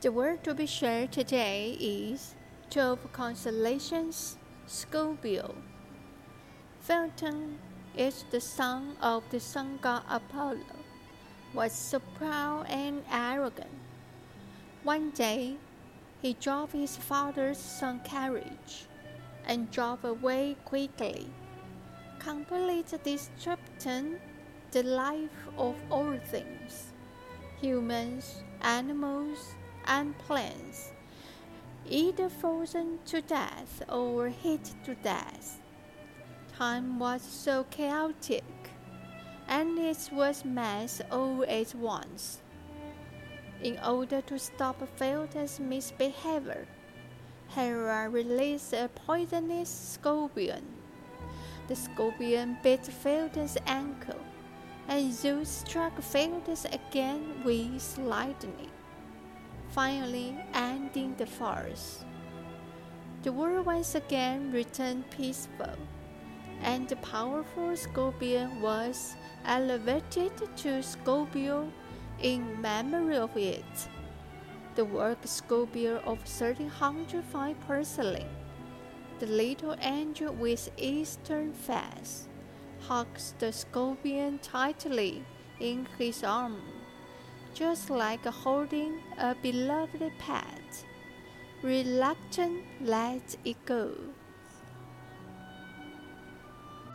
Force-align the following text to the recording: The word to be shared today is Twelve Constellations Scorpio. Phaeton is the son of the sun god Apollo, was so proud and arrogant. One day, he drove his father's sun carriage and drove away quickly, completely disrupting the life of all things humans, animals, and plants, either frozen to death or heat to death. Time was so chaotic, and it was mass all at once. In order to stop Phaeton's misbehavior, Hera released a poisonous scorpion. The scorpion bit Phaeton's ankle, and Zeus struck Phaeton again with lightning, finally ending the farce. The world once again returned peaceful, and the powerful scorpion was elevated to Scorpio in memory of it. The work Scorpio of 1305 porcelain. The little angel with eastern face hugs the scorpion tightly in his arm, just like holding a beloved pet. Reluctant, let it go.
The 0.00 0.10
word 0.10 0.42
to 0.44 0.54
be 0.54 0.64
shared 0.64 1.12
today 1.12 1.76
is 1.78 2.34
Twelve 2.70 3.12
Constellations 3.12 4.38
Scorpio. 4.66 5.54
Phaeton 6.80 7.58
is 7.94 8.24
the 8.30 8.40
son 8.40 8.96
of 9.02 9.24
the 9.28 9.40
sun 9.40 9.78
god 9.82 10.04
Apollo, 10.08 10.80
was 11.52 11.72
so 11.72 12.00
proud 12.16 12.64
and 12.70 13.04
arrogant. 13.12 13.76
One 14.84 15.10
day, 15.10 15.58
he 16.22 16.32
drove 16.32 16.72
his 16.72 16.96
father's 16.96 17.58
sun 17.58 18.00
carriage 18.02 18.86
and 19.44 19.70
drove 19.70 20.02
away 20.02 20.56
quickly, 20.64 21.26
completely 22.18 22.86
disrupting 23.04 24.16
the 24.70 24.82
life 24.82 25.44
of 25.58 25.76
all 25.90 26.16
things 26.24 26.94
humans, 27.60 28.42
animals, 28.62 29.54
and 29.90 30.16
plants, 30.18 30.92
either 31.88 32.28
frozen 32.28 33.00
to 33.04 33.20
death 33.20 33.82
or 33.88 34.28
heat 34.28 34.72
to 34.84 34.94
death. 34.94 35.58
Time 36.56 36.98
was 36.98 37.22
so 37.22 37.64
chaotic, 37.70 38.44
and 39.48 39.76
it 39.78 40.08
was 40.12 40.44
mass 40.44 41.02
all 41.10 41.44
at 41.48 41.74
once. 41.74 42.40
In 43.62 43.78
order 43.84 44.22
to 44.22 44.38
stop 44.38 44.76
Phaeton's 44.96 45.58
misbehavior, 45.58 46.66
Hera 47.48 48.08
released 48.08 48.72
a 48.72 48.88
poisonous 48.94 49.68
scorpion. 49.68 50.64
The 51.66 51.74
scorpion 51.74 52.58
bit 52.62 52.86
Phaeton's 52.86 53.58
ankle, 53.66 54.20
and 54.86 55.12
Zeus 55.12 55.48
struck 55.48 56.00
Phaeton 56.00 56.56
again 56.72 57.42
with 57.44 57.98
lightning, 57.98 58.70
finally 59.70 60.36
ending 60.54 61.14
the 61.16 61.26
farce. 61.26 62.04
The 63.22 63.32
world 63.32 63.66
once 63.66 63.94
again 63.94 64.50
returned 64.52 65.10
peaceful, 65.10 65.76
and 66.62 66.88
the 66.88 66.96
powerful 66.96 67.76
scorpion 67.76 68.60
was 68.60 69.16
elevated 69.44 70.32
to 70.56 70.82
Scorpio 70.82 71.70
in 72.20 72.60
memory 72.60 73.16
of 73.16 73.36
it. 73.36 73.88
The 74.74 74.84
work 74.84 75.18
Scorpio 75.24 75.98
of 75.98 76.18
1305 76.18 77.60
porcelain. 77.60 78.28
The 79.18 79.26
little 79.26 79.76
angel 79.80 80.32
with 80.32 80.70
eastern 80.78 81.52
face 81.52 82.28
hugs 82.80 83.34
the 83.38 83.52
scorpion 83.52 84.38
tightly 84.38 85.24
in 85.60 85.86
his 85.98 86.24
arm, 86.24 86.62
just 87.54 87.90
like 87.90 88.24
holding 88.24 89.00
a 89.18 89.34
beloved 89.34 90.12
pet. 90.18 90.84
Reluctant, 91.62 92.64
let 92.80 93.36
it 93.44 93.56
go. 93.66 93.92